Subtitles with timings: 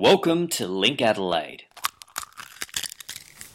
[0.00, 1.64] Welcome to Link Adelaide.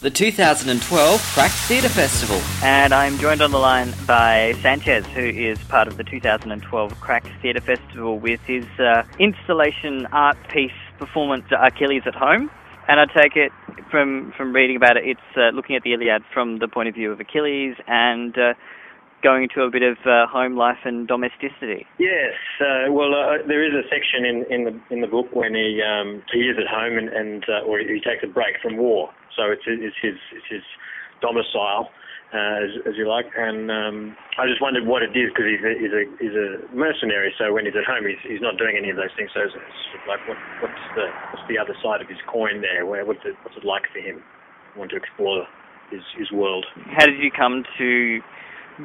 [0.00, 2.40] The 2012 Crack Theatre Festival.
[2.66, 7.30] And I'm joined on the line by Sancz, who is part of the 2012 Crack
[7.42, 12.50] Theatre Festival with his uh, installation art piece performance Achilles at Home.
[12.88, 13.52] And I take it
[13.90, 16.94] from, from reading about it, it's uh, looking at the Iliad from the point of
[16.94, 18.54] view of Achilles and uh,
[19.22, 21.86] going into a bit of uh, home life and domesticity.
[21.98, 25.54] Yes, uh, well, uh, there is a section in, in the in the book when
[25.54, 28.76] he um, he is at home and, and uh, or he takes a break from
[28.76, 29.10] war.
[29.36, 30.64] So it's it's his it's his
[31.20, 31.92] domicile,
[32.32, 33.28] uh, as, as you like.
[33.36, 36.48] And um, I just wondered what it is because he's a, he's a he's a
[36.74, 37.32] mercenary.
[37.36, 39.30] So when he's at home, he's he's not doing any of those things.
[39.36, 42.84] So it's, it's like what what's the what's the other side of his coin there?
[42.88, 44.24] Where what's it what's it like for him?
[44.74, 45.46] I want to explore
[45.90, 46.66] his his world.
[46.96, 48.20] How did you come to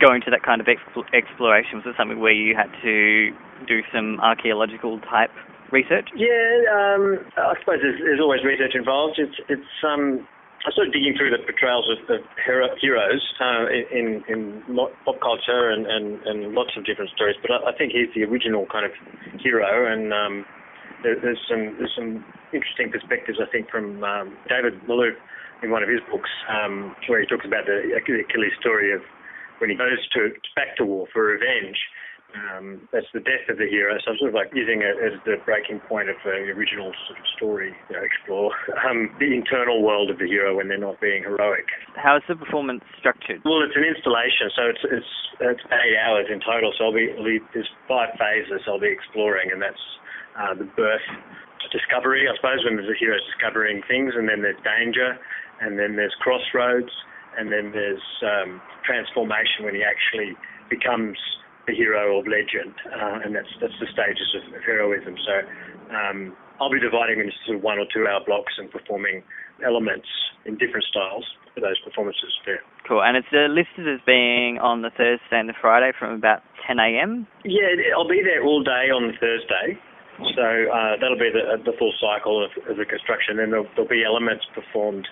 [0.00, 1.82] go to that kind of exp- exploration?
[1.82, 3.30] Was it something where you had to
[3.66, 5.30] do some archaeological type
[5.72, 6.10] research?
[6.14, 9.18] Yeah, um, I suppose there's, there's, always research involved.
[9.18, 10.26] It's it's um,
[10.66, 14.62] I started digging through the portrayals of, of hero, heroes uh, in in
[15.04, 18.24] pop culture and, and, and lots of different stories, but I, I think he's the
[18.24, 18.92] original kind of
[19.40, 20.44] hero, and um,
[21.02, 25.18] there, there's some there's some interesting perspectives I think from um, David Malouf
[25.62, 29.00] in one of his books um, where he talks about the Achilles story of
[29.58, 31.78] when he goes to back to war for revenge.
[32.34, 33.94] Um, that's the death of the hero.
[34.02, 37.14] So I'm sort of like using it as the breaking point of the original sort
[37.14, 38.50] of story, you know, explore
[38.82, 41.70] um, the internal world of the hero when they're not being heroic.
[41.94, 43.38] How is the performance structured?
[43.46, 45.12] Well, it's an installation, so it's it's
[45.46, 46.74] it's eight hours in total.
[46.74, 47.06] So I'll be,
[47.54, 49.84] there's five phases I'll be exploring, and that's
[50.34, 51.06] uh, the birth,
[51.70, 55.18] discovery, I suppose, when there's a hero discovering things, and then there's danger,
[55.60, 56.90] and then there's crossroads,
[57.38, 60.36] and then there's um, transformation when he actually
[60.70, 61.18] becomes
[61.66, 65.16] the hero of legend, uh, and that's that's the stages of, of heroism.
[65.16, 65.34] So
[65.94, 69.24] um, I'll be dividing into sort of one or two hour blocks and performing
[69.64, 70.08] elements
[70.44, 71.24] in different styles
[71.54, 72.60] for those performances there.
[72.86, 76.42] Cool, and it's uh, listed as being on the Thursday and the Friday from about
[76.66, 77.26] 10 a.m.
[77.44, 79.80] Yeah, I'll be there all day on the Thursday.
[80.14, 83.36] So uh, that'll be the, the full cycle of, of the construction.
[83.38, 85.08] Then there'll, there'll be elements performed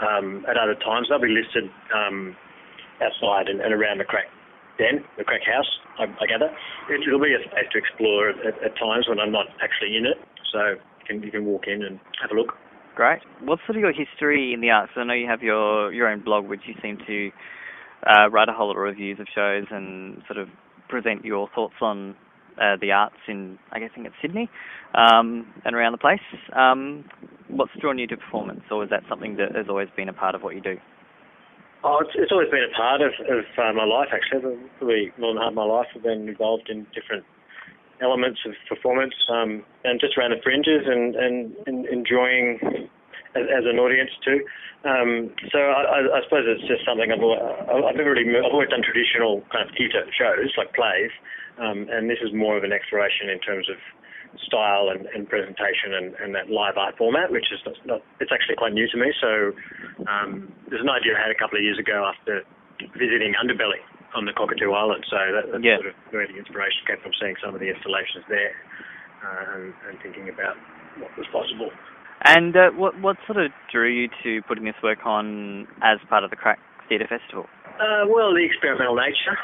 [0.00, 1.08] um, at other times.
[1.08, 2.36] They'll be listed um,
[3.02, 4.26] outside and, and, around the crack
[4.78, 6.50] den, the crack house, I, I gather.
[6.90, 10.06] It, will be a space to explore at, at, times when I'm not actually in
[10.06, 10.18] it,
[10.52, 12.54] so you can, you can walk in and have a look.
[12.94, 13.20] Great.
[13.42, 14.92] What's sort of your history in the arts?
[14.96, 17.30] I know you have your, your own blog, which you seem to
[18.06, 20.48] uh, write a whole lot of reviews of shows and sort of
[20.88, 22.16] present your thoughts on
[22.60, 24.50] uh, the arts in, I guess, I think it's Sydney
[24.94, 26.20] um, and around the place.
[26.54, 27.04] Um,
[27.48, 30.34] what's drawn you to performance, or is that something that has always been a part
[30.34, 30.76] of what you do?
[31.84, 34.58] Oh, it's, it's always been a part of, of uh, my life, actually.
[34.78, 37.24] Probably more than half my life I've been involved in different
[38.02, 42.58] elements of performance um, and just around the fringes and, and, and enjoying
[43.34, 44.40] as, as, an audience too.
[44.86, 48.86] Um, so I, I, suppose it's just something I've, I've never really I've always done
[48.86, 51.10] traditional kind of theatre shows like plays,
[51.58, 53.76] um, and this is more of an exploration in terms of
[54.44, 58.56] style and, and presentation and, and, that live art format, which is not, it's actually
[58.56, 59.12] quite new to me.
[59.20, 59.52] So
[60.04, 62.44] um, there's an idea I had a couple of years ago after
[62.94, 63.80] visiting Underbelly
[64.14, 65.04] on the Cockatoo Island.
[65.10, 65.76] So that, that's yeah.
[65.80, 68.54] sort of where the inspiration came from seeing some of the installations there
[69.24, 70.56] uh, and, and, thinking about
[71.00, 71.68] what was possible.
[72.24, 76.24] And uh, what what sort of drew you to putting this work on as part
[76.24, 76.58] of the Crack
[76.88, 77.46] Theatre Festival?
[77.78, 79.38] Uh, well, the experimental nature,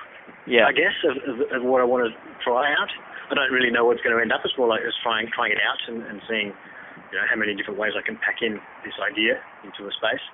[0.47, 0.67] yeah.
[0.67, 2.91] I guess, of, of, of what I want to try out.
[3.31, 4.43] I don't really know what's going to end up.
[4.45, 7.55] It's more like just trying trying it out and, and seeing you know how many
[7.55, 10.25] different ways I can pack in this idea into a space.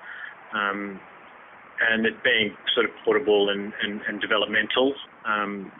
[0.56, 0.98] Um,
[1.80, 4.92] and it being sort of portable and, and, and developmental.
[5.24, 5.72] Um,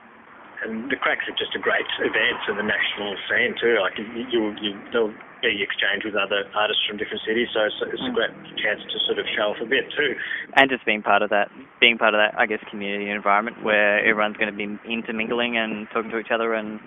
[0.65, 3.81] and the cracks are just a great event for the national scene too.
[3.81, 8.05] Like you, you, they'll be exchanged with other artists from different cities, so it's, it's
[8.05, 8.17] a mm.
[8.17, 10.13] great chance to sort of show off a bit too.
[10.57, 11.49] And just being part of that,
[11.81, 15.89] being part of that, I guess, community environment where everyone's going to be intermingling and
[15.93, 16.81] talking to each other and.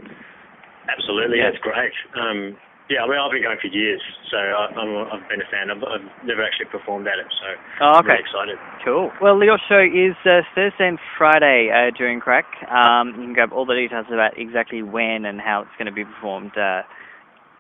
[0.86, 1.50] Absolutely, yeah.
[1.50, 1.96] that's great.
[2.14, 2.58] Um,
[2.90, 5.72] yeah, I mean, I've been going for years, so I, have been a fan.
[5.72, 7.48] I've, I've, never actually performed at it, so
[7.80, 7.98] oh, okay.
[7.98, 8.58] I'm really excited.
[8.84, 9.12] Cool.
[9.22, 12.46] Well, your show is uh, Thursday and Friday uh, during Crack.
[12.68, 15.96] Um, you can grab all the details about exactly when and how it's going to
[15.96, 16.84] be performed uh,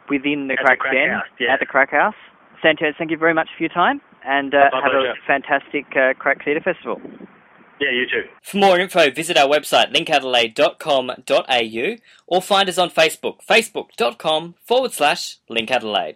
[0.09, 1.53] within the at Crack, the crack Den house, yeah.
[1.53, 2.19] at the Crack House.
[2.59, 5.11] Sancz, thank you very much for your time, and uh, have pleasure.
[5.11, 6.99] a fantastic uh, Crack Theatre Festival.
[7.83, 8.23] Yeah, you too.
[8.41, 11.97] For more info, visit our website linkadelaide.com.au
[12.27, 16.11] or find us on Facebook, facebook.com forward slash linkadelaide.